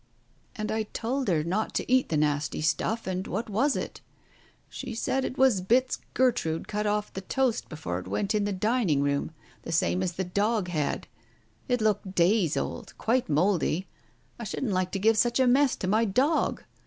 [0.55, 4.01] "And I told her not to eat the nasty stuff, and what was it?
[4.67, 8.51] She said it was bits Gertrude cut off the toast before it went in the
[8.51, 9.29] dining room,
[9.61, 11.05] the same as the dog had.
[11.69, 13.85] It looked days old— quite mouldy.
[14.39, 16.63] I shouldn't like to give such a mess to my dog.